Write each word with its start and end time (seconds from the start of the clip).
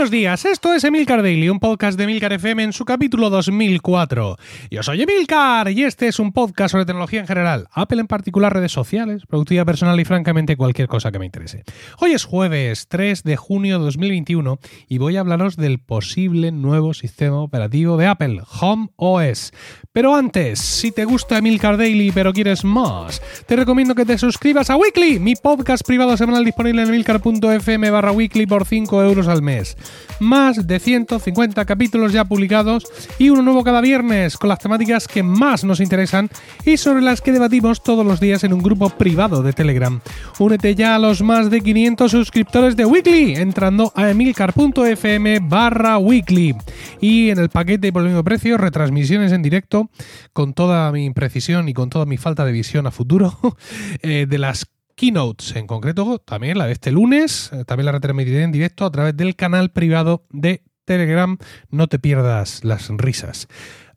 Buenos 0.00 0.12
días, 0.12 0.46
esto 0.46 0.72
es 0.72 0.82
Emilcar 0.84 1.22
Daily, 1.22 1.50
un 1.50 1.60
podcast 1.60 1.98
de 1.98 2.04
Emilcar 2.04 2.32
FM 2.32 2.62
en 2.62 2.72
su 2.72 2.86
capítulo 2.86 3.28
2004. 3.28 4.38
Yo 4.70 4.82
soy 4.82 5.02
Emilcar 5.02 5.70
y 5.70 5.84
este 5.84 6.08
es 6.08 6.18
un 6.18 6.32
podcast 6.32 6.72
sobre 6.72 6.86
tecnología 6.86 7.20
en 7.20 7.26
general, 7.26 7.68
Apple 7.70 8.00
en 8.00 8.06
particular, 8.06 8.50
redes 8.50 8.72
sociales, 8.72 9.26
productividad 9.26 9.66
personal 9.66 10.00
y 10.00 10.06
francamente 10.06 10.56
cualquier 10.56 10.88
cosa 10.88 11.12
que 11.12 11.18
me 11.18 11.26
interese. 11.26 11.64
Hoy 11.98 12.12
es 12.12 12.24
jueves 12.24 12.88
3 12.88 13.24
de 13.24 13.36
junio 13.36 13.78
de 13.78 13.84
2021 13.84 14.58
y 14.88 14.96
voy 14.96 15.18
a 15.18 15.20
hablaros 15.20 15.58
del 15.58 15.80
posible 15.80 16.50
nuevo 16.50 16.94
sistema 16.94 17.36
operativo 17.42 17.98
de 17.98 18.06
Apple, 18.06 18.40
Home 18.58 18.88
OS. 18.96 19.52
Pero 19.92 20.14
antes, 20.14 20.60
si 20.60 20.92
te 20.92 21.04
gusta 21.04 21.36
Emilcar 21.36 21.76
Daily 21.76 22.10
pero 22.10 22.32
quieres 22.32 22.64
más, 22.64 23.20
te 23.44 23.54
recomiendo 23.54 23.94
que 23.94 24.06
te 24.06 24.16
suscribas 24.16 24.70
a 24.70 24.76
Weekly, 24.76 25.18
mi 25.18 25.34
podcast 25.34 25.86
privado 25.86 26.16
semanal 26.16 26.46
disponible 26.46 26.84
en 26.84 26.88
emilcar.fm 26.88 27.90
barra 27.90 28.12
weekly 28.12 28.46
por 28.46 28.64
5 28.64 29.02
euros 29.02 29.28
al 29.28 29.42
mes. 29.42 29.76
Más 30.20 30.66
de 30.66 30.78
150 30.78 31.64
capítulos 31.64 32.12
ya 32.12 32.24
publicados 32.24 32.84
y 33.18 33.30
uno 33.30 33.42
nuevo 33.42 33.64
cada 33.64 33.80
viernes 33.80 34.36
con 34.36 34.48
las 34.48 34.58
temáticas 34.58 35.08
que 35.08 35.22
más 35.22 35.64
nos 35.64 35.80
interesan 35.80 36.28
y 36.64 36.76
sobre 36.76 37.02
las 37.02 37.20
que 37.20 37.32
debatimos 37.32 37.82
todos 37.82 38.04
los 38.04 38.20
días 38.20 38.44
en 38.44 38.52
un 38.52 38.62
grupo 38.62 38.90
privado 38.90 39.42
de 39.42 39.52
Telegram. 39.52 40.00
Únete 40.38 40.74
ya 40.74 40.94
a 40.94 40.98
los 40.98 41.22
más 41.22 41.50
de 41.50 41.60
500 41.60 42.10
suscriptores 42.10 42.76
de 42.76 42.84
Weekly 42.84 43.34
entrando 43.36 43.92
a 43.94 44.10
emilcar.fm 44.10 45.40
barra 45.40 45.98
weekly. 45.98 46.54
Y 47.00 47.30
en 47.30 47.38
el 47.38 47.48
paquete 47.48 47.88
y 47.88 47.92
por 47.92 48.02
el 48.02 48.08
mismo 48.08 48.24
precio, 48.24 48.58
retransmisiones 48.58 49.32
en 49.32 49.42
directo 49.42 49.90
con 50.32 50.54
toda 50.54 50.90
mi 50.92 51.04
imprecisión 51.04 51.68
y 51.68 51.74
con 51.74 51.90
toda 51.90 52.06
mi 52.06 52.16
falta 52.16 52.44
de 52.44 52.52
visión 52.52 52.86
a 52.86 52.90
futuro 52.90 53.38
eh, 54.02 54.26
de 54.28 54.38
las 54.38 54.66
keynotes 55.00 55.56
en 55.56 55.66
concreto, 55.66 56.18
también 56.18 56.58
la 56.58 56.66
de 56.66 56.72
este 56.72 56.92
lunes, 56.92 57.48
eh, 57.54 57.64
también 57.64 57.86
la 57.86 57.92
retransmitiré 57.92 58.42
en 58.42 58.52
directo 58.52 58.84
a 58.84 58.90
través 58.90 59.16
del 59.16 59.34
canal 59.34 59.70
privado 59.70 60.26
de 60.28 60.62
Telegram. 60.84 61.38
No 61.70 61.86
te 61.86 61.98
pierdas 61.98 62.64
las 62.64 62.90
risas. 62.90 63.48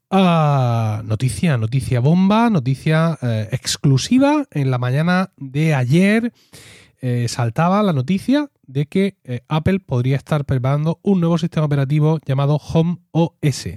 Ah, 0.10 1.02
noticia, 1.04 1.58
noticia 1.58 2.00
bomba, 2.00 2.50
noticia 2.50 3.18
eh, 3.22 3.50
exclusiva. 3.52 4.46
En 4.52 4.72
la 4.72 4.78
mañana 4.78 5.34
de 5.36 5.76
ayer 5.76 6.32
eh, 7.02 7.28
saltaba 7.28 7.84
la 7.84 7.92
noticia 7.92 8.50
de 8.66 8.86
que 8.86 9.18
Apple 9.50 9.82
podría 9.82 10.16
estar 10.16 10.46
preparando 10.46 11.02
un 11.04 11.20
nuevo 11.20 11.38
sistema 11.38 11.66
operativo 11.66 12.18
llamado 12.26 12.56
Home 12.56 13.00
OS. 13.12 13.68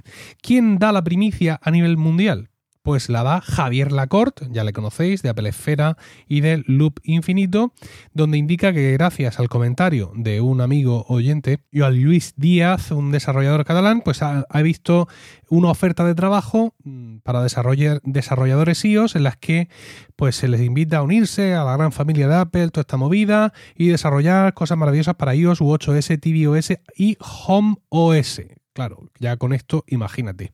¿Quién 0.41 0.79
da 0.79 0.93
la 0.93 1.03
primicia 1.03 1.59
a 1.61 1.71
nivel 1.71 1.97
mundial? 1.97 2.51
Pues 2.87 3.09
la 3.09 3.21
da 3.21 3.41
Javier 3.41 3.91
Lacorte, 3.91 4.47
ya 4.49 4.63
le 4.63 4.71
conocéis, 4.71 5.21
de 5.21 5.27
Apple 5.27 5.49
Esfera 5.49 5.97
y 6.25 6.39
de 6.39 6.63
Loop 6.67 7.01
Infinito, 7.03 7.73
donde 8.13 8.37
indica 8.37 8.71
que 8.71 8.93
gracias 8.93 9.39
al 9.39 9.49
comentario 9.49 10.13
de 10.15 10.39
un 10.39 10.61
amigo 10.61 11.05
oyente, 11.09 11.59
Joan 11.73 12.01
Luis 12.01 12.33
Díaz, 12.37 12.91
un 12.91 13.11
desarrollador 13.11 13.65
catalán, 13.65 13.99
pues 13.99 14.21
ha, 14.21 14.45
visto 14.63 15.09
una 15.49 15.69
oferta 15.69 16.05
de 16.05 16.15
trabajo 16.15 16.75
mm, 16.85 17.17
para 17.25 17.43
desarrolladores 17.43 18.85
iOS 18.85 19.17
en 19.17 19.23
las 19.23 19.35
que 19.35 19.67
pues 20.15 20.37
se 20.37 20.47
les 20.47 20.61
invita 20.61 20.99
a 20.99 21.03
unirse 21.03 21.55
a 21.55 21.65
la 21.65 21.75
gran 21.75 21.91
familia 21.91 22.29
de 22.29 22.35
Apple, 22.35 22.69
toda 22.69 22.83
esta 22.83 22.95
movida 22.95 23.51
y 23.75 23.89
desarrollar 23.89 24.53
cosas 24.53 24.77
maravillosas 24.77 25.15
para 25.15 25.35
iOS, 25.35 25.59
U8S, 25.59 26.21
tvOS 26.21 26.79
y 26.95 27.17
Home 27.47 27.75
OS. 27.89 28.39
Claro, 28.77 29.09
ya 29.17 29.37
con 29.37 29.53
esto, 29.53 29.83
imagínate. 29.87 30.51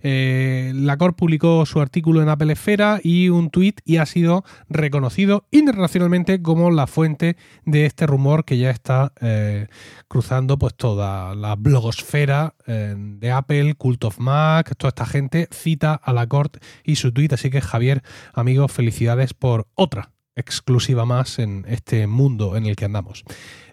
Eh, 0.00 0.70
la 0.76 0.96
Cor 0.96 1.16
publicó 1.16 1.66
su 1.66 1.80
artículo 1.80 2.22
en 2.22 2.28
Apple 2.28 2.52
Esfera 2.52 3.00
y 3.02 3.30
un 3.30 3.50
tweet 3.50 3.74
y 3.84 3.96
ha 3.96 4.06
sido 4.06 4.44
reconocido 4.68 5.48
internacionalmente 5.50 6.40
como 6.40 6.70
la 6.70 6.86
fuente 6.86 7.36
de 7.64 7.86
este 7.86 8.06
rumor 8.06 8.44
que 8.44 8.58
ya 8.58 8.70
está 8.70 9.12
eh, 9.20 9.66
cruzando 10.06 10.56
pues 10.56 10.76
toda 10.76 11.34
la 11.34 11.56
blogosfera 11.56 12.54
eh, 12.68 12.94
de 12.96 13.32
Apple, 13.32 13.74
Cult 13.74 14.04
of 14.04 14.20
Mac, 14.20 14.76
toda 14.76 14.90
esta 14.90 15.04
gente 15.04 15.48
cita 15.50 15.94
a 15.94 16.12
la 16.12 16.28
Cort 16.28 16.58
y 16.84 16.94
su 16.94 17.10
tweet. 17.10 17.30
Así 17.32 17.50
que 17.50 17.60
Javier, 17.60 18.04
amigos, 18.34 18.70
felicidades 18.70 19.34
por 19.34 19.66
otra 19.74 20.12
exclusiva 20.36 21.04
más 21.06 21.40
en 21.40 21.64
este 21.66 22.06
mundo 22.06 22.56
en 22.56 22.66
el 22.66 22.76
que 22.76 22.84
andamos. 22.84 23.24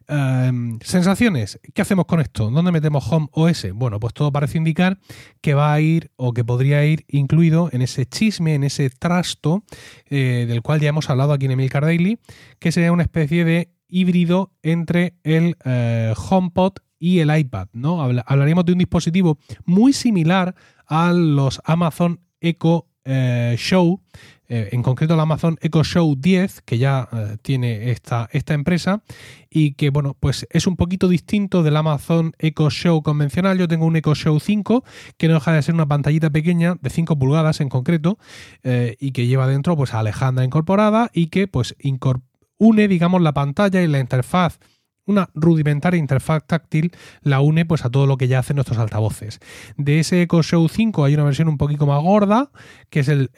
Em, 0.08 0.80
sensaciones, 0.82 1.60
¿qué 1.74 1.82
hacemos 1.82 2.06
con 2.06 2.20
esto? 2.20 2.50
¿Dónde 2.50 2.72
metemos 2.72 3.12
Home 3.12 3.28
OS? 3.32 3.68
Bueno, 3.74 4.00
pues 4.00 4.14
todo 4.14 4.32
parece 4.32 4.58
indicar 4.58 5.00
que 5.42 5.54
va 5.54 5.74
a 5.74 5.80
ir 5.82 6.12
o 6.16 6.34
que 6.34 6.44
podría 6.44 6.86
ir 6.86 7.06
incluido 7.08 7.70
en 7.72 7.82
ese 7.82 8.06
chisme, 8.06 8.56
en 8.56 8.64
ese 8.64 8.90
trasto 8.90 9.64
eh, 10.10 10.46
del 10.48 10.62
cual 10.62 10.80
ya 10.80 10.90
hemos 10.90 11.10
hablado 11.10 11.34
aquí 11.34 11.46
en 11.46 11.52
Emilcar 11.52 11.84
Daily, 11.84 12.20
que 12.60 12.72
sería 12.72 12.92
una 12.92 13.04
especie 13.04 13.46
de 13.46 13.72
híbrido 13.88 14.52
entre 14.64 15.16
el 15.24 15.58
eh, 15.66 16.14
HomePod 16.30 16.74
y 17.00 17.20
el 17.20 17.36
iPad, 17.36 17.68
¿no? 17.74 18.02
Hablaríamos 18.02 18.66
de 18.66 18.74
un 18.74 18.78
dispositivo 18.78 19.40
muy 19.66 19.92
similar 19.92 20.56
a 20.86 21.12
los 21.14 21.62
Amazon 21.66 22.22
Echo 22.40 22.88
eh, 23.06 23.56
Show, 23.58 24.02
eh, 24.48 24.70
en 24.74 24.84
concreto 24.84 25.14
el 25.14 25.20
Amazon 25.20 25.58
Echo 25.62 25.84
Show 25.84 26.16
10, 26.18 26.62
que 26.62 26.78
ya 26.78 27.08
eh, 27.12 27.38
tiene 27.42 27.92
esta, 27.92 28.30
esta 28.32 28.54
empresa, 28.54 29.02
y 29.50 29.74
que, 29.74 29.90
bueno, 29.90 30.16
pues 30.20 30.48
es 30.50 30.68
un 30.68 30.76
poquito 30.76 31.08
distinto 31.08 31.64
del 31.64 31.78
Amazon 31.78 32.34
Echo 32.38 32.70
Show 32.70 33.02
convencional. 33.02 33.58
Yo 33.58 33.68
tengo 33.68 33.86
un 33.86 33.96
Echo 33.96 34.14
Show 34.14 34.40
5, 34.40 34.84
que 35.18 35.28
no 35.28 35.36
deja 35.36 35.54
de 35.54 35.62
ser 35.62 35.74
una 35.74 35.88
pantallita 35.88 36.30
pequeña, 36.30 36.76
de 36.82 36.90
5 36.90 37.18
pulgadas 37.18 37.62
en 37.62 37.70
concreto, 37.70 38.18
y 38.64 39.12
que 39.12 39.28
lleva 39.28 39.48
dentro, 39.48 39.76
pues, 39.76 39.94
a 39.94 40.00
Alejandra 40.00 40.46
incorporada 40.46 41.10
y 41.14 41.28
que, 41.28 41.48
pues, 41.48 41.76
une, 42.58 42.88
digamos, 42.88 43.22
la 43.22 43.34
pantalla 43.34 43.82
y 43.82 43.88
la 43.88 44.00
interfaz 44.00 44.60
una 45.06 45.30
rudimentaria 45.34 46.00
interfaz 46.00 46.44
táctil 46.46 46.92
la 47.22 47.42
une 47.42 47.66
pues 47.66 47.86
a 47.86 47.90
todo 47.90 48.06
lo 48.06 48.18
que 48.18 48.28
ya 48.28 48.40
hacen 48.40 48.56
nuestros 48.56 48.78
altavoces. 48.78 49.40
De 49.78 50.00
ese 50.00 50.22
Echo 50.22 50.44
Show 50.44 50.68
5 50.68 51.06
hay 51.06 51.16
una 51.16 51.24
versión 51.24 51.48
un 51.48 51.58
poquito 51.58 51.86
más 51.86 52.02
gorda, 52.02 52.52
que 52.90 53.02
es 53.02 53.08
el, 53.08 53.30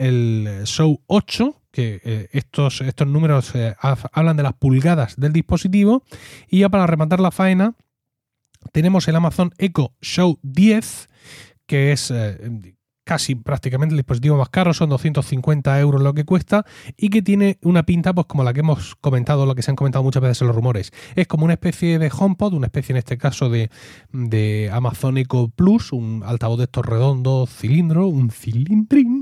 Show 0.66 1.02
8, 1.08 1.62
que 1.72 2.02
eh, 2.04 2.30
estos, 2.32 2.82
estos 2.82 3.08
números 3.08 3.54
eh, 3.56 3.76
hablan 3.80 4.38
de 4.38 4.44
las 4.44 4.54
pulgadas 4.54 5.16
del 5.18 5.34
dispositivo. 5.34 6.04
Y 6.48 6.60
ya 6.60 6.70
para 6.70 6.88
rematar 6.88 7.20
la 7.20 7.32
faena, 7.32 7.76
tenemos 8.72 9.08
el 9.08 9.16
Amazon 9.16 9.52
Echo 9.58 9.94
Show 10.02 10.40
10, 10.44 11.10
que 11.66 11.92
es 11.92 12.12
eh, 12.12 12.76
casi 13.14 13.36
prácticamente 13.36 13.94
el 13.94 13.98
dispositivo 13.98 14.38
más 14.38 14.50
caro, 14.50 14.74
son 14.74 14.90
250 14.90 15.80
euros 15.80 16.02
lo 16.02 16.16
que 16.16 16.26
cuesta 16.26 16.66
y 16.98 17.10
que 17.10 17.22
tiene 17.22 17.60
una 17.62 17.84
pinta 17.84 18.12
pues 18.12 18.26
como 18.26 18.44
la 18.44 18.54
que 18.54 18.62
hemos 18.62 18.96
comentado, 18.96 19.46
lo 19.46 19.54
que 19.54 19.62
se 19.62 19.70
han 19.70 19.76
comentado 19.76 20.04
muchas 20.04 20.24
veces 20.24 20.42
en 20.42 20.48
los 20.48 20.56
rumores. 20.56 20.92
Es 21.16 21.28
como 21.28 21.46
una 21.46 21.54
especie 21.54 22.00
de 22.00 22.12
HomePod, 22.12 22.54
una 22.54 22.66
especie 22.66 22.94
en 22.94 22.98
este 22.98 23.20
caso 23.20 23.50
de, 23.50 23.70
de 24.12 24.72
Amazon 24.74 25.20
Echo 25.20 25.52
Plus, 25.56 25.94
un 25.94 26.24
altavoz 26.26 26.58
de 26.58 26.64
estos 26.64 26.84
redondos, 26.88 27.52
cilindro, 27.52 28.08
un 28.08 28.32
cilindrín, 28.32 29.13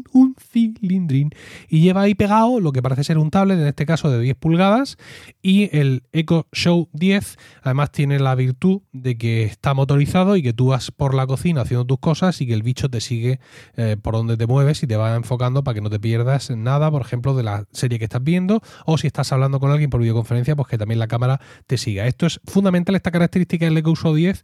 cilindrín, 0.52 1.32
y 1.70 1.82
lleva 1.82 2.02
ahí 2.02 2.16
pegado 2.16 2.60
lo 2.60 2.72
que 2.72 2.82
parece 2.82 3.04
ser 3.04 3.18
un 3.18 3.32
tablet, 3.32 3.60
en 3.60 3.68
este 3.68 3.86
caso 3.86 4.10
de 4.10 4.20
10 4.20 4.36
pulgadas, 4.36 4.98
y 5.42 5.76
el 5.78 6.04
Echo 6.12 6.48
Show 6.54 6.90
10 6.94 7.38
además 7.64 7.92
tiene 7.92 8.20
la 8.20 8.36
virtud 8.36 8.82
de 8.92 9.18
que 9.18 9.44
está 9.44 9.74
motorizado 9.74 10.36
y 10.36 10.44
que 10.44 10.54
tú 10.54 10.68
vas 10.68 10.92
por 10.92 11.14
la 11.14 11.28
cocina 11.28 11.62
haciendo 11.62 11.86
tus 11.86 12.00
cosas 12.00 12.40
y 12.42 12.48
que 12.48 12.54
el 12.54 12.64
bicho 12.64 12.90
te 12.90 13.02
sigue 13.02 13.40
eh, 13.78 13.98
por 14.02 14.14
donde 14.14 14.38
te 14.38 14.48
mueves 14.48 14.84
y 14.84 14.88
te 14.88 14.96
va 14.96 15.16
enfocando 15.16 15.64
para 15.64 15.76
que 15.76 15.82
no 15.82 15.90
te 15.90 16.00
pierdas 16.00 16.50
nada, 16.52 16.92
por 16.92 17.02
ejemplo, 17.02 17.36
de 17.36 17.44
la 17.44 17.66
serie 17.72 18.00
que 18.00 18.06
estás 18.06 18.24
viendo 18.24 18.62
o 18.86 18.98
si 18.98 19.08
estás 19.08 19.32
hablando 19.32 19.60
con 19.60 19.72
alguien 19.72 19.90
por 19.90 20.02
videoconferencia, 20.02 20.56
pues 20.56 20.68
que 20.68 20.78
también 20.78 21.00
la 21.00 21.08
cámara 21.08 21.40
te 21.68 21.78
siga. 21.78 22.08
Esto 22.08 22.26
es 22.26 22.40
fundamental, 22.46 22.96
esta 22.96 23.12
característica 23.12 23.66
del 23.66 23.78
Echo 23.78 23.96
Show 23.96 24.16
10 24.16 24.44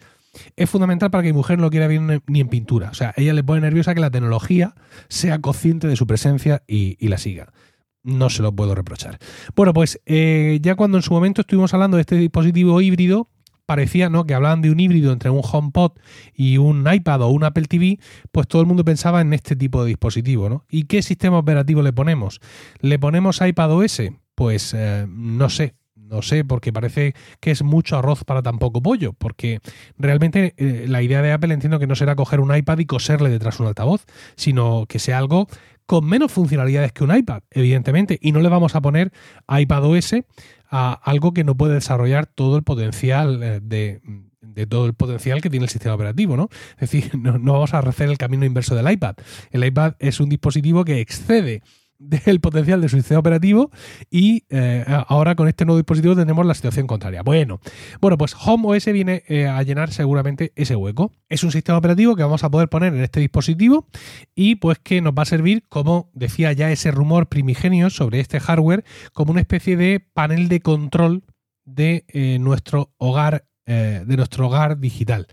es 0.56 0.70
fundamental 0.70 1.12
para 1.12 1.24
que 1.24 1.30
mi 1.30 1.38
mujer 1.38 1.60
no 1.60 1.70
quiera 1.70 1.88
ver 1.88 2.22
ni 2.28 2.40
en 2.40 2.48
pintura. 2.48 2.90
O 2.90 2.94
sea, 2.94 3.14
ella 3.18 3.34
le 3.34 3.44
pone 3.44 3.62
nerviosa 3.62 3.94
que 3.94 4.02
la 4.02 4.12
tecnología 4.12 4.76
sea 5.10 5.40
consciente 5.40 5.88
de 5.88 5.96
su 5.96 6.08
presencia 6.08 6.64
y, 6.68 7.08
la 7.08 7.18
siga 7.18 7.54
no 8.04 8.30
se 8.30 8.42
lo 8.42 8.54
puedo 8.56 8.74
reprochar. 8.74 9.18
Bueno, 9.54 9.74
pues 9.74 10.00
eh, 10.06 10.60
ya 10.62 10.76
cuando 10.76 10.98
en 10.98 11.04
su 11.04 11.14
momento 11.14 11.42
estuvimos 11.42 11.74
hablando 11.74 11.98
de 11.98 12.02
este 12.02 12.16
dispositivo 12.16 12.80
híbrido, 12.80 13.30
parecía 13.68 14.10
¿no? 14.10 14.26
que 14.26 14.34
hablaban 14.34 14.62
de 14.62 14.72
un 14.72 14.80
híbrido 14.80 15.12
entre 15.12 15.30
un 15.30 15.42
HomePod 15.44 15.92
y 16.34 16.58
un 16.58 16.88
iPad 16.92 17.22
o 17.22 17.28
un 17.28 17.44
Apple 17.44 17.66
TV, 17.66 18.00
pues 18.32 18.48
todo 18.48 18.62
el 18.62 18.68
mundo 18.68 18.86
pensaba 18.86 19.22
en 19.22 19.34
este 19.34 19.56
tipo 19.56 19.84
de 19.84 19.90
dispositivo. 19.90 20.50
¿no? 20.50 20.66
¿Y 20.70 20.84
qué 20.84 21.04
sistema 21.04 21.38
operativo 21.38 21.84
le 21.84 21.94
ponemos? 21.94 22.40
¿Le 22.80 22.98
ponemos 22.98 23.42
iPad 23.46 23.74
OS? 23.74 24.02
Pues 24.36 24.74
eh, 24.74 25.06
no 25.10 25.50
sé, 25.50 25.76
no 26.08 26.22
sé, 26.22 26.44
porque 26.46 26.74
parece 26.74 27.14
que 27.40 27.52
es 27.52 27.64
mucho 27.64 27.98
arroz 27.98 28.24
para 28.24 28.42
tan 28.42 28.60
poco 28.60 28.82
pollo, 28.82 29.14
porque 29.14 29.60
realmente 29.98 30.54
eh, 30.58 30.86
la 30.88 31.02
idea 31.02 31.22
de 31.22 31.32
Apple 31.32 31.54
entiendo 31.54 31.80
que 31.80 31.88
no 31.88 31.96
será 31.96 32.16
coger 32.16 32.40
un 32.40 32.56
iPad 32.56 32.80
y 32.80 32.86
coserle 32.86 33.30
detrás 33.30 33.60
un 33.60 33.68
altavoz, 33.68 34.06
sino 34.36 34.86
que 34.88 35.00
sea 35.00 35.18
algo 35.18 35.48
con 35.86 36.06
menos 36.06 36.32
funcionalidades 36.32 36.92
que 36.92 37.04
un 37.04 37.16
iPad, 37.16 37.44
evidentemente, 37.50 38.20
y 38.22 38.34
no 38.34 38.42
le 38.42 38.50
vamos 38.50 38.76
a 38.76 38.82
poner 38.82 39.12
iPad 39.48 39.86
OS 39.86 40.16
a 40.70 40.94
algo 40.94 41.34
que 41.34 41.46
no 41.46 41.56
puede 41.56 41.76
desarrollar 41.76 42.26
todo 42.28 42.58
el 42.58 42.64
potencial 42.64 43.42
eh, 43.42 43.60
de, 43.64 44.02
todo 44.68 44.86
el 44.86 44.94
potencial 44.94 45.42
que 45.42 45.50
tiene 45.50 45.66
el 45.66 45.70
sistema 45.70 45.96
operativo, 45.96 46.36
¿no? 46.36 46.50
Es 46.78 46.92
decir, 46.92 47.12
no, 47.18 47.38
no, 47.38 47.54
vamos 47.54 47.74
a 47.74 47.80
hacer 47.80 48.10
el 48.10 48.18
camino 48.18 48.46
inverso 48.46 48.76
del 48.76 48.92
iPad. 48.92 49.16
El 49.52 49.64
iPad 49.64 49.94
es 50.00 50.20
un 50.20 50.30
dispositivo 50.30 50.84
que 50.84 51.00
excede 51.00 51.62
del 52.00 52.40
potencial 52.40 52.82
de 52.82 52.90
su 52.90 52.98
sistema 52.98 53.20
operativo 53.20 53.72
y 54.12 54.44
eh, 54.50 54.86
ahora 55.08 55.36
con 55.36 55.48
este 55.48 55.66
nuevo 55.66 55.78
dispositivo 55.78 56.16
tenemos 56.16 56.46
la 56.46 56.54
situación 56.54 56.88
contraria. 56.88 57.24
Bueno, 57.24 57.60
bueno 58.00 58.18
pues 58.18 58.36
Home 58.46 58.68
OS 58.68 58.86
viene 58.88 59.24
eh, 59.28 59.48
a 59.48 59.62
llenar 59.64 59.92
seguramente 59.92 60.54
ese 60.56 60.76
hueco. 60.76 61.12
Es 61.30 61.44
un 61.44 61.52
sistema 61.52 61.78
operativo 61.78 62.16
que 62.16 62.24
vamos 62.24 62.44
a 62.44 62.50
poder 62.50 62.70
poner 62.70 62.94
en 62.94 63.02
este 63.02 63.20
dispositivo 63.20 63.88
y 64.36 64.56
pues 64.56 64.80
que 64.80 65.02
nos 65.02 65.14
va 65.14 65.24
a 65.24 65.26
servir, 65.26 65.64
como 65.70 66.12
decía 66.14 66.54
ya 66.54 66.72
ese 66.72 66.92
rumor 66.92 67.28
primigenio 67.28 67.90
sobre 67.90 68.20
este 68.20 68.40
hardware, 68.40 68.84
como 69.14 69.32
una 69.32 69.42
especie 69.42 69.76
de 69.76 70.00
panel 70.00 70.50
de 70.50 70.60
control 70.60 71.24
de 71.66 72.06
eh, 72.10 72.38
nuestro 72.40 72.94
hogar, 72.98 73.46
de 73.66 74.16
nuestro 74.16 74.48
hogar 74.48 74.80
digital. 74.80 75.28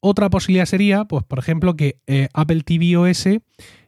Otra 0.00 0.28
posibilidad 0.28 0.66
sería, 0.66 1.06
pues, 1.06 1.24
por 1.24 1.38
ejemplo, 1.38 1.76
que 1.76 1.98
Apple 2.34 2.60
TV 2.60 2.98
OS 2.98 3.26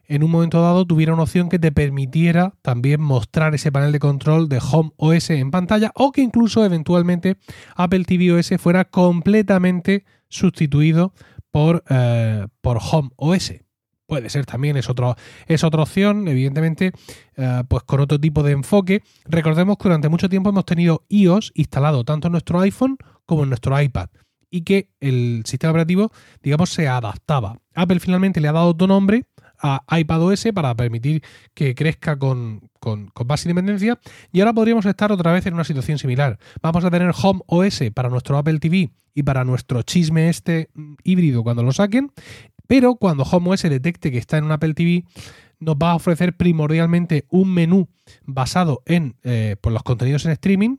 en 0.07 0.23
un 0.23 0.31
momento 0.31 0.61
dado 0.61 0.85
tuviera 0.85 1.13
una 1.13 1.23
opción 1.23 1.49
que 1.49 1.59
te 1.59 1.71
permitiera 1.71 2.53
también 2.61 3.01
mostrar 3.01 3.55
ese 3.55 3.71
panel 3.71 3.91
de 3.91 3.99
control 3.99 4.49
de 4.49 4.59
Home 4.71 4.91
OS 4.97 5.29
en 5.31 5.51
pantalla 5.51 5.91
o 5.95 6.11
que 6.11 6.21
incluso 6.21 6.63
eventualmente 6.63 7.37
Apple 7.75 8.05
TV 8.05 8.31
OS 8.31 8.53
fuera 8.57 8.85
completamente 8.85 10.05
sustituido 10.29 11.13
por, 11.51 11.83
eh, 11.89 12.47
por 12.61 12.79
Home 12.91 13.09
OS. 13.15 13.53
Puede 14.07 14.29
ser 14.29 14.45
también, 14.45 14.77
es, 14.77 14.87
otro, 14.87 15.15
es 15.47 15.63
otra 15.63 15.81
opción, 15.81 16.27
evidentemente, 16.27 16.91
eh, 17.37 17.63
pues 17.67 17.83
con 17.83 18.01
otro 18.01 18.19
tipo 18.19 18.43
de 18.43 18.51
enfoque. 18.51 19.01
Recordemos 19.25 19.77
que 19.77 19.83
durante 19.85 20.09
mucho 20.09 20.29
tiempo 20.29 20.49
hemos 20.51 20.65
tenido 20.65 21.05
iOS 21.09 21.51
instalado 21.55 22.03
tanto 22.03 22.27
en 22.27 22.33
nuestro 22.33 22.59
iPhone 22.59 22.97
como 23.25 23.43
en 23.43 23.49
nuestro 23.49 23.79
iPad 23.81 24.09
y 24.51 24.61
que 24.61 24.89
el 24.99 25.41
sistema 25.45 25.71
operativo, 25.71 26.11
digamos, 26.43 26.69
se 26.69 26.87
adaptaba. 26.87 27.59
Apple 27.73 27.99
finalmente 27.99 28.39
le 28.39 28.47
ha 28.47 28.53
dado 28.53 28.67
otro 28.67 28.87
nombre 28.87 29.25
a 29.65 29.97
iPadOS 29.97 30.45
para 30.53 30.75
permitir 30.75 31.23
que 31.53 31.73
crezca 31.73 32.17
con, 32.17 32.69
con, 32.79 33.11
más 33.27 33.45
independencia. 33.45 33.99
Y 34.31 34.39
ahora 34.39 34.53
podríamos 34.53 34.85
estar 34.85 35.11
otra 35.11 35.33
vez 35.33 35.45
en 35.45 35.55
una 35.55 35.63
situación 35.63 35.97
similar. 35.97 36.37
Vamos 36.61 36.85
a 36.85 36.91
tener 36.91 37.11
Home 37.23 37.41
OS 37.47 37.81
para 37.93 38.09
nuestro 38.09 38.37
Apple 38.37 38.59
TV 38.59 38.91
y 39.13 39.23
para 39.23 39.43
nuestro 39.43 39.81
chisme 39.81 40.29
este 40.29 40.69
híbrido 41.03 41.43
cuando 41.43 41.63
lo 41.63 41.71
saquen. 41.71 42.11
Pero 42.67 42.95
cuando 42.95 43.23
Home 43.23 43.51
OS 43.51 43.63
detecte 43.63 44.11
que 44.11 44.17
está 44.17 44.37
en 44.37 44.45
un 44.45 44.51
Apple 44.51 44.73
TV, 44.73 45.03
nos 45.59 45.75
va 45.75 45.91
a 45.91 45.95
ofrecer 45.95 46.35
primordialmente 46.35 47.25
un 47.29 47.53
menú 47.53 47.87
basado 48.23 48.83
en 48.85 49.15
eh, 49.23 49.55
pues 49.59 49.73
los 49.73 49.83
contenidos 49.83 50.25
en 50.25 50.31
streaming 50.31 50.77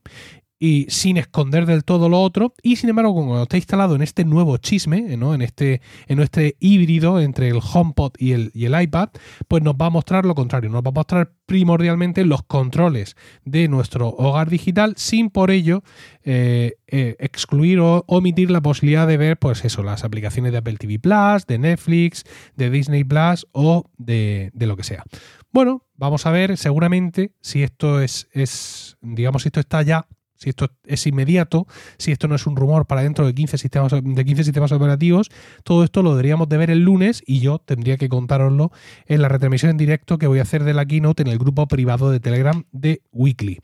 y 0.58 0.86
sin 0.88 1.16
esconder 1.16 1.66
del 1.66 1.84
todo 1.84 2.08
lo 2.08 2.20
otro. 2.20 2.54
Y 2.62 2.76
sin 2.76 2.90
embargo, 2.90 3.14
cuando 3.14 3.42
está 3.42 3.56
instalado 3.56 3.94
en 3.94 4.02
este 4.02 4.24
nuevo 4.24 4.56
chisme, 4.56 5.16
¿no? 5.16 5.34
en, 5.34 5.42
este, 5.42 5.82
en 6.06 6.20
este 6.20 6.56
híbrido 6.60 7.20
entre 7.20 7.48
el 7.48 7.60
HomePod 7.60 8.12
y 8.18 8.32
el, 8.32 8.50
y 8.54 8.64
el 8.64 8.80
iPad, 8.80 9.10
pues 9.48 9.62
nos 9.62 9.74
va 9.74 9.86
a 9.86 9.90
mostrar 9.90 10.24
lo 10.24 10.34
contrario. 10.34 10.70
Nos 10.70 10.82
va 10.82 10.88
a 10.88 10.92
mostrar 10.92 11.32
primordialmente 11.46 12.24
los 12.24 12.42
controles 12.42 13.16
de 13.44 13.68
nuestro 13.68 14.08
hogar 14.08 14.50
digital, 14.50 14.94
sin 14.96 15.30
por 15.30 15.50
ello 15.50 15.82
eh, 16.24 16.74
eh, 16.86 17.16
excluir 17.18 17.80
o 17.80 18.04
omitir 18.06 18.50
la 18.50 18.60
posibilidad 18.60 19.06
de 19.06 19.16
ver, 19.16 19.38
pues 19.38 19.64
eso, 19.64 19.82
las 19.82 20.04
aplicaciones 20.04 20.52
de 20.52 20.58
Apple 20.58 20.76
TV 20.76 20.98
Plus, 20.98 21.46
de 21.46 21.58
Netflix, 21.58 22.24
de 22.56 22.70
Disney 22.70 23.04
Plus 23.04 23.46
o 23.52 23.84
de, 23.98 24.50
de 24.54 24.66
lo 24.66 24.76
que 24.76 24.84
sea. 24.84 25.04
Bueno, 25.52 25.86
vamos 25.94 26.26
a 26.26 26.30
ver 26.30 26.56
seguramente 26.56 27.32
si 27.40 27.62
esto 27.62 28.00
es, 28.00 28.28
es 28.32 28.98
digamos, 29.00 29.42
si 29.42 29.48
esto 29.48 29.60
está 29.60 29.82
ya 29.82 30.06
si 30.36 30.50
esto 30.50 30.70
es 30.84 31.06
inmediato, 31.06 31.66
si 31.98 32.12
esto 32.12 32.28
no 32.28 32.34
es 32.34 32.46
un 32.46 32.56
rumor 32.56 32.86
para 32.86 33.02
dentro 33.02 33.26
de 33.26 33.34
15 33.34 33.58
sistemas, 33.58 33.92
de 33.92 34.24
15 34.24 34.44
sistemas 34.44 34.72
operativos, 34.72 35.28
todo 35.64 35.84
esto 35.84 36.02
lo 36.02 36.10
deberíamos 36.10 36.48
de 36.48 36.56
ver 36.56 36.70
el 36.70 36.80
lunes 36.80 37.22
y 37.26 37.40
yo 37.40 37.58
tendría 37.58 37.96
que 37.96 38.08
contároslo 38.08 38.72
en 39.06 39.22
la 39.22 39.28
retransmisión 39.28 39.70
en 39.70 39.76
directo 39.76 40.18
que 40.18 40.26
voy 40.26 40.38
a 40.38 40.42
hacer 40.42 40.64
de 40.64 40.74
la 40.74 40.86
keynote 40.86 41.22
en 41.22 41.28
el 41.28 41.38
grupo 41.38 41.66
privado 41.66 42.10
de 42.10 42.20
Telegram 42.20 42.64
de 42.72 43.02
Weekly. 43.12 43.60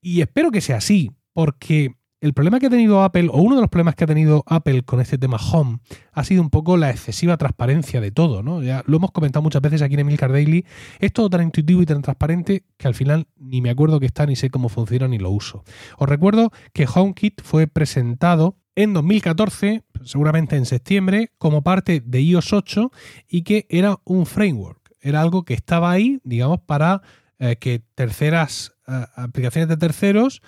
Y 0.00 0.20
espero 0.20 0.50
que 0.50 0.60
sea 0.60 0.76
así, 0.76 1.10
porque 1.32 1.94
el 2.26 2.34
problema 2.34 2.58
que 2.58 2.66
ha 2.66 2.70
tenido 2.70 3.02
Apple, 3.02 3.28
o 3.32 3.40
uno 3.40 3.54
de 3.54 3.60
los 3.62 3.70
problemas 3.70 3.94
que 3.94 4.04
ha 4.04 4.06
tenido 4.06 4.42
Apple 4.46 4.82
con 4.82 5.00
este 5.00 5.16
tema 5.16 5.38
Home, 5.38 5.78
ha 6.12 6.24
sido 6.24 6.42
un 6.42 6.50
poco 6.50 6.76
la 6.76 6.90
excesiva 6.90 7.36
transparencia 7.36 8.00
de 8.00 8.10
todo, 8.10 8.42
¿no? 8.42 8.62
Ya 8.62 8.82
lo 8.86 8.96
hemos 8.96 9.12
comentado 9.12 9.42
muchas 9.42 9.62
veces 9.62 9.80
aquí 9.80 9.94
en 9.94 10.00
Emilcar 10.00 10.32
Daily. 10.32 10.66
Es 10.98 11.12
todo 11.12 11.30
tan 11.30 11.42
intuitivo 11.42 11.82
y 11.82 11.86
tan 11.86 12.02
transparente 12.02 12.64
que 12.76 12.88
al 12.88 12.94
final 12.94 13.28
ni 13.38 13.60
me 13.60 13.70
acuerdo 13.70 14.00
que 14.00 14.06
está, 14.06 14.26
ni 14.26 14.34
sé 14.34 14.50
cómo 14.50 14.68
funciona, 14.68 15.08
ni 15.08 15.18
lo 15.18 15.30
uso. 15.30 15.64
Os 15.98 16.08
recuerdo 16.08 16.50
que 16.72 16.86
HomeKit 16.92 17.42
fue 17.42 17.68
presentado 17.68 18.56
en 18.74 18.92
2014, 18.92 19.84
seguramente 20.04 20.56
en 20.56 20.66
septiembre, 20.66 21.30
como 21.38 21.62
parte 21.62 22.02
de 22.04 22.20
iOS 22.20 22.52
8 22.52 22.90
y 23.28 23.42
que 23.42 23.66
era 23.70 23.98
un 24.04 24.26
framework. 24.26 24.92
Era 25.00 25.22
algo 25.22 25.44
que 25.44 25.54
estaba 25.54 25.92
ahí, 25.92 26.20
digamos, 26.24 26.60
para 26.60 27.02
eh, 27.38 27.56
que 27.56 27.82
terceras 27.94 28.72
eh, 28.88 29.04
aplicaciones 29.14 29.68
de 29.68 29.76
terceros 29.76 30.42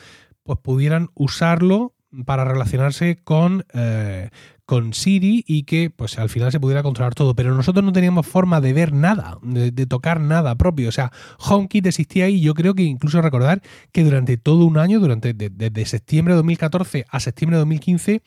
pues 0.49 0.61
pudieran 0.61 1.11
usarlo 1.15 1.93
para 2.25 2.47
relacionarse 2.47 3.19
con, 3.23 3.67
eh, 3.75 4.31
con 4.65 4.95
Siri 4.95 5.45
y 5.47 5.65
que 5.65 5.91
pues 5.91 6.19
al 6.19 6.31
final 6.31 6.50
se 6.50 6.59
pudiera 6.59 6.83
controlar 6.83 7.15
todo. 7.15 7.35
Pero 7.35 7.55
nosotros 7.55 7.85
no 7.85 7.93
teníamos 7.93 8.27
forma 8.27 8.62
de 8.62 8.73
ver 8.73 8.95
nada, 8.95 9.37
de, 9.43 9.71
tocar 9.85 10.21
nada 10.21 10.55
propio. 10.55 10.89
O 10.89 10.93
sea, 10.93 11.12
HomeKit 11.39 11.85
existía 11.85 12.31
y 12.31 12.41
yo 12.41 12.55
creo 12.55 12.75
que 12.75 12.83
incluso 12.83 13.21
recordar 13.21 13.61
que 13.93 14.05
durante 14.05 14.39
todo 14.39 14.65
un 14.65 14.79
año, 14.79 15.00
durante 15.00 15.35
desde 15.35 15.85
septiembre 15.85 16.33
de 16.33 16.37
2014 16.37 17.05
a 17.11 17.21
septiembre 17.21 17.56
de 17.56 17.61
2015, 17.61 18.23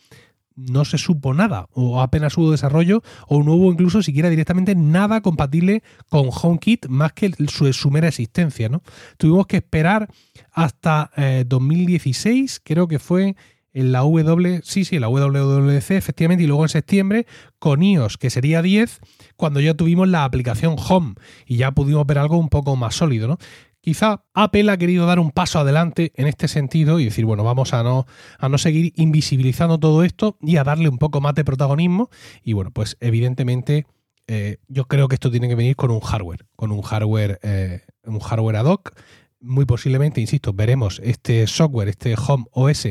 no 0.55 0.85
se 0.85 0.97
supo 0.97 1.33
nada, 1.33 1.67
o 1.73 2.01
apenas 2.01 2.37
hubo 2.37 2.51
desarrollo, 2.51 3.01
o 3.27 3.43
no 3.43 3.53
hubo 3.53 3.71
incluso 3.71 4.03
siquiera 4.03 4.29
directamente 4.29 4.75
nada 4.75 5.21
compatible 5.21 5.83
con 6.09 6.29
HomeKit 6.31 6.87
más 6.87 7.13
que 7.13 7.31
su, 7.47 7.71
su 7.73 7.91
mera 7.91 8.07
existencia. 8.07 8.69
¿no? 8.69 8.81
Tuvimos 9.17 9.47
que 9.47 9.57
esperar 9.57 10.09
hasta 10.51 11.11
2016, 11.45 12.55
eh, 12.55 12.61
creo 12.63 12.87
que 12.87 12.99
fue 12.99 13.35
en 13.73 13.91
la 13.91 13.99
W, 13.99 14.61
sí, 14.63 14.83
sí, 14.83 14.99
la 14.99 15.07
WWDC, 15.07 15.91
efectivamente, 15.91 16.43
y 16.43 16.47
luego 16.47 16.63
en 16.63 16.69
septiembre 16.69 17.25
con 17.57 17.81
iOS, 17.81 18.17
que 18.17 18.29
sería 18.29 18.61
10, 18.61 18.99
cuando 19.37 19.61
ya 19.61 19.73
tuvimos 19.75 20.09
la 20.09 20.25
aplicación 20.25 20.75
Home 20.77 21.15
y 21.45 21.57
ya 21.57 21.71
pudimos 21.71 22.05
ver 22.05 22.17
algo 22.17 22.37
un 22.37 22.49
poco 22.49 22.75
más 22.75 22.95
sólido, 22.95 23.27
¿no? 23.27 23.37
Quizá 23.81 24.23
Apple 24.35 24.71
ha 24.71 24.77
querido 24.77 25.07
dar 25.07 25.19
un 25.19 25.31
paso 25.31 25.59
adelante 25.59 26.13
en 26.15 26.27
este 26.27 26.47
sentido 26.47 26.99
y 26.99 27.05
decir, 27.05 27.25
bueno, 27.25 27.43
vamos 27.43 27.73
a 27.73 27.81
no, 27.81 28.05
a 28.37 28.47
no 28.47 28.59
seguir 28.59 28.93
invisibilizando 28.95 29.79
todo 29.79 30.03
esto 30.03 30.37
y 30.39 30.57
a 30.57 30.63
darle 30.63 30.87
un 30.87 30.99
poco 30.99 31.19
más 31.19 31.33
de 31.33 31.43
protagonismo. 31.43 32.11
Y 32.43 32.53
bueno, 32.53 32.69
pues 32.69 32.95
evidentemente 32.99 33.87
eh, 34.27 34.57
yo 34.67 34.85
creo 34.85 35.07
que 35.07 35.15
esto 35.15 35.31
tiene 35.31 35.49
que 35.49 35.55
venir 35.55 35.75
con 35.75 35.89
un 35.89 35.99
hardware, 35.99 36.45
con 36.55 36.71
un 36.71 36.83
hardware, 36.83 37.39
eh, 37.41 37.81
un 38.05 38.19
hardware 38.19 38.57
ad 38.57 38.65
hoc. 38.65 38.93
Muy 39.39 39.65
posiblemente, 39.65 40.21
insisto, 40.21 40.53
veremos 40.53 41.01
este 41.03 41.47
software, 41.47 41.89
este 41.89 42.13
Home 42.15 42.45
OS, 42.51 42.87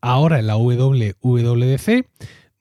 ahora 0.00 0.38
en 0.38 0.46
la 0.46 0.56
WWDC. 0.56 2.08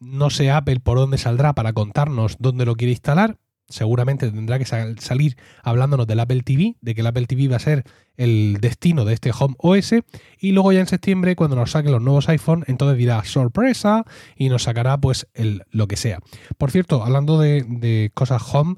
No 0.01 0.29
sé 0.29 0.51
Apple 0.51 0.81
por 0.81 0.97
dónde 0.97 1.17
saldrá 1.17 1.53
para 1.53 1.71
contarnos 1.71 2.35
dónde 2.39 2.65
lo 2.65 2.75
quiere 2.75 2.91
instalar 2.91 3.37
seguramente 3.69 4.31
tendrá 4.31 4.59
que 4.59 4.65
salir 4.65 5.37
hablándonos 5.63 6.07
del 6.07 6.19
Apple 6.19 6.41
TV, 6.41 6.75
de 6.81 6.95
que 6.95 7.01
el 7.01 7.07
Apple 7.07 7.27
TV 7.27 7.47
va 7.47 7.57
a 7.57 7.59
ser 7.59 7.85
el 8.17 8.57
destino 8.59 9.05
de 9.05 9.13
este 9.13 9.31
Home 9.37 9.55
OS 9.59 9.93
y 10.39 10.51
luego 10.51 10.73
ya 10.73 10.81
en 10.81 10.87
septiembre 10.87 11.37
cuando 11.37 11.55
nos 11.55 11.71
saquen 11.71 11.93
los 11.93 12.01
nuevos 12.01 12.27
iPhone 12.27 12.65
entonces 12.67 12.97
dirá 12.97 13.23
sorpresa 13.23 14.03
y 14.35 14.49
nos 14.49 14.63
sacará 14.63 14.97
pues 14.97 15.27
el, 15.33 15.63
lo 15.71 15.87
que 15.87 15.95
sea. 15.95 16.19
Por 16.57 16.69
cierto, 16.69 17.03
hablando 17.03 17.39
de, 17.39 18.11
cosas 18.13 18.41
Home, 18.53 18.75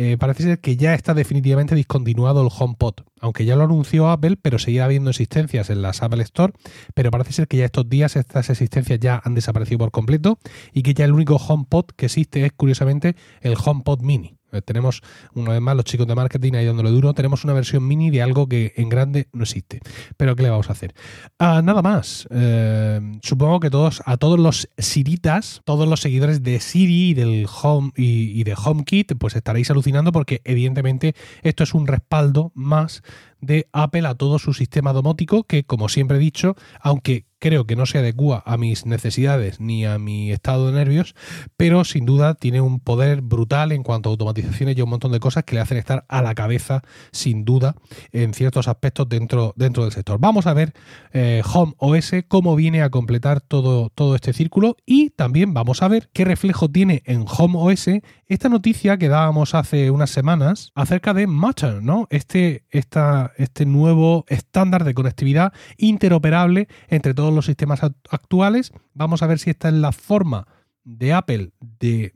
eh, 0.00 0.16
parece 0.16 0.44
ser 0.44 0.60
que 0.60 0.76
ya 0.76 0.94
está 0.94 1.12
definitivamente 1.12 1.74
discontinuado 1.74 2.40
el 2.40 2.50
HomePod, 2.56 3.00
aunque 3.20 3.44
ya 3.44 3.56
lo 3.56 3.64
anunció 3.64 4.08
Apple, 4.08 4.36
pero 4.40 4.60
seguirá 4.60 4.84
habiendo 4.84 5.10
existencias 5.10 5.70
en 5.70 5.82
las 5.82 6.04
Apple 6.04 6.22
Store, 6.22 6.52
pero 6.94 7.10
parece 7.10 7.32
ser 7.32 7.48
que 7.48 7.56
ya 7.56 7.64
estos 7.64 7.88
días 7.88 8.14
estas 8.14 8.48
existencias 8.48 9.00
ya 9.00 9.20
han 9.24 9.34
desaparecido 9.34 9.78
por 9.78 9.90
completo 9.90 10.38
y 10.72 10.84
que 10.84 10.94
ya 10.94 11.04
el 11.04 11.14
único 11.14 11.34
HomePod 11.34 11.86
que 11.96 12.06
existe 12.06 12.46
es 12.46 12.52
curiosamente 12.52 13.16
el 13.40 13.56
HomePod 13.56 14.02
Mini. 14.02 14.37
Eh, 14.52 14.62
tenemos, 14.62 15.02
una 15.34 15.52
vez 15.52 15.60
más, 15.60 15.76
los 15.76 15.84
chicos 15.84 16.06
de 16.06 16.14
marketing 16.14 16.54
ahí 16.54 16.66
dándole 16.66 16.90
duro. 16.90 17.12
Tenemos 17.14 17.44
una 17.44 17.52
versión 17.52 17.86
mini 17.86 18.10
de 18.10 18.22
algo 18.22 18.48
que 18.48 18.72
en 18.76 18.88
grande 18.88 19.28
no 19.32 19.42
existe. 19.42 19.80
Pero 20.16 20.36
¿qué 20.36 20.42
le 20.42 20.50
vamos 20.50 20.68
a 20.68 20.72
hacer? 20.72 20.94
Ah, 21.38 21.60
nada 21.62 21.82
más. 21.82 22.26
Eh, 22.30 23.18
supongo 23.22 23.60
que 23.60 23.70
todos, 23.70 24.02
a 24.06 24.16
todos 24.16 24.38
los 24.38 24.68
Siritas, 24.78 25.62
todos 25.64 25.88
los 25.88 26.00
seguidores 26.00 26.42
de 26.42 26.60
Siri 26.60 27.10
y 27.10 27.14
del 27.14 27.46
Home 27.62 27.92
y, 27.96 28.40
y 28.40 28.44
de 28.44 28.54
HomeKit, 28.54 29.14
pues 29.18 29.36
estaréis 29.36 29.70
alucinando 29.70 30.12
porque 30.12 30.40
evidentemente 30.44 31.14
esto 31.42 31.64
es 31.64 31.74
un 31.74 31.86
respaldo 31.86 32.52
más 32.54 33.02
de 33.40 33.68
Apple 33.72 34.06
a 34.06 34.14
todo 34.14 34.38
su 34.38 34.52
sistema 34.52 34.92
domótico, 34.92 35.44
que 35.44 35.64
como 35.64 35.88
siempre 35.88 36.16
he 36.16 36.20
dicho, 36.20 36.56
aunque 36.80 37.28
creo 37.38 37.66
que 37.66 37.76
no 37.76 37.86
se 37.86 37.98
adecua 37.98 38.42
a 38.46 38.56
mis 38.56 38.86
necesidades 38.86 39.60
ni 39.60 39.84
a 39.84 39.98
mi 39.98 40.32
estado 40.32 40.66
de 40.66 40.72
nervios, 40.72 41.14
pero 41.56 41.84
sin 41.84 42.04
duda 42.04 42.34
tiene 42.34 42.60
un 42.60 42.80
poder 42.80 43.20
brutal 43.20 43.72
en 43.72 43.82
cuanto 43.82 44.08
a 44.08 44.12
automatizaciones 44.12 44.76
y 44.76 44.82
un 44.82 44.90
montón 44.90 45.12
de 45.12 45.20
cosas 45.20 45.44
que 45.44 45.54
le 45.54 45.60
hacen 45.60 45.78
estar 45.78 46.04
a 46.08 46.22
la 46.22 46.34
cabeza, 46.34 46.82
sin 47.12 47.44
duda, 47.44 47.76
en 48.12 48.34
ciertos 48.34 48.68
aspectos 48.68 49.08
dentro, 49.08 49.54
dentro 49.56 49.84
del 49.84 49.92
sector. 49.92 50.18
Vamos 50.20 50.46
a 50.46 50.54
ver 50.54 50.72
eh, 51.12 51.42
Home 51.52 51.74
OS 51.78 52.12
cómo 52.26 52.56
viene 52.56 52.82
a 52.82 52.90
completar 52.90 53.40
todo, 53.40 53.90
todo 53.90 54.14
este 54.14 54.32
círculo 54.32 54.76
y 54.84 55.10
también 55.10 55.54
vamos 55.54 55.82
a 55.82 55.88
ver 55.88 56.10
qué 56.12 56.24
reflejo 56.24 56.68
tiene 56.68 57.02
en 57.06 57.24
Home 57.28 57.54
OS 57.56 57.88
esta 58.26 58.48
noticia 58.48 58.98
que 58.98 59.08
dábamos 59.08 59.54
hace 59.54 59.90
unas 59.90 60.10
semanas 60.10 60.72
acerca 60.74 61.14
de 61.14 61.26
Matter, 61.26 61.82
¿no? 61.82 62.06
Este, 62.10 62.64
esta, 62.70 63.27
este 63.36 63.66
nuevo 63.66 64.24
estándar 64.28 64.84
de 64.84 64.94
conectividad 64.94 65.52
interoperable 65.76 66.68
entre 66.88 67.14
todos 67.14 67.32
los 67.32 67.46
sistemas 67.46 67.80
actuales. 67.82 68.72
Vamos 68.94 69.22
a 69.22 69.26
ver 69.26 69.38
si 69.38 69.50
esta 69.50 69.68
es 69.68 69.74
la 69.74 69.92
forma 69.92 70.46
de 70.84 71.12
Apple 71.12 71.52
de 71.60 72.12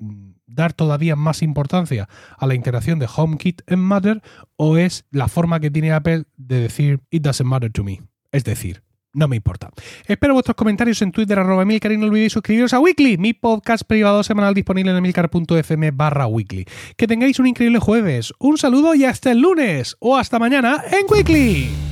dar 0.47 0.73
todavía 0.73 1.17
más 1.17 1.43
importancia 1.43 2.09
a 2.39 2.47
la 2.47 2.55
integración 2.55 2.99
de 2.99 3.09
HomeKit 3.15 3.63
en 3.67 3.81
Matter 3.81 4.23
o 4.57 4.77
es 4.77 5.05
la 5.11 5.29
forma 5.29 5.61
que 5.61 5.71
tiene 5.71 5.93
Apple 5.93 6.25
de 6.37 6.61
decir 6.61 7.01
it 7.11 7.23
doesn't 7.23 7.49
matter 7.49 7.71
to 7.71 7.85
me. 7.85 8.03
Es 8.31 8.45
decir, 8.45 8.83
no 9.13 9.29
me 9.29 9.37
importa. 9.37 9.71
Espero 10.07 10.35
vuestros 10.35 10.57
comentarios 10.57 11.03
en 11.03 11.13
Twitter, 11.13 11.39
arroba 11.39 11.65
Milcar 11.65 11.93
y 11.93 11.99
no 11.99 12.07
olvidéis 12.07 12.33
suscribiros 12.33 12.73
a 12.73 12.81
Weekly, 12.81 13.19
mi 13.19 13.35
podcast 13.35 13.85
privado 13.85 14.23
semanal 14.23 14.55
disponible 14.55 14.91
en 14.91 14.97
emilcar.fm 14.99 15.91
barra 15.93 16.27
weekly. 16.27 16.67
Que 16.97 17.07
tengáis 17.07 17.39
un 17.39 17.47
increíble 17.47 17.79
jueves, 17.79 18.33
un 18.39 18.59
saludo 18.59 18.95
y 18.95 19.05
hasta 19.05 19.31
el 19.31 19.41
lunes 19.41 19.97
o 20.01 20.17
hasta 20.17 20.39
mañana 20.39 20.83
en 20.91 21.07
Weekly. 21.09 21.92